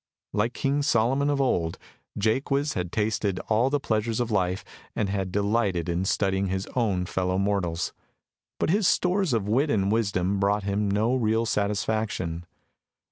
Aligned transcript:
Like 0.33 0.53
King 0.53 0.81
Solomon 0.81 1.29
of 1.29 1.39
old, 1.39 1.77
Jaques 2.17 2.73
had 2.73 2.91
tasted 2.91 3.37
all 3.49 3.69
the 3.69 3.79
pleasures 3.79 4.19
of 4.19 4.31
life, 4.31 4.65
and 4.95 5.09
had 5.09 5.31
delighted 5.31 5.87
in 5.87 6.05
studying 6.05 6.47
his 6.47 6.67
fellow 7.05 7.37
mortals; 7.37 7.93
but 8.59 8.71
his 8.71 8.87
stores 8.87 9.31
of 9.31 9.47
wit 9.47 9.69
and 9.69 9.91
wisdom 9.91 10.39
brought 10.39 10.63
him 10.63 10.89
no 10.89 11.13
real 11.15 11.45
satisfaction. 11.45 12.47